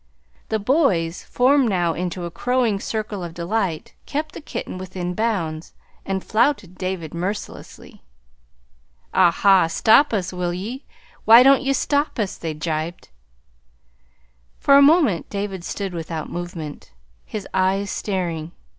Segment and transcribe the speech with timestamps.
[0.49, 5.75] The boys, formed now into a crowing circle of delight, kept the kitten within bounds,
[6.07, 8.01] and flouted David mercilessly.
[9.13, 9.67] "Ah, ha!
[9.67, 10.85] stop us, will ye?
[11.25, 13.09] Why don't ye stop us?" they gibed.
[14.57, 16.91] For a moment David stood without movement,
[17.23, 18.53] his eyes staring.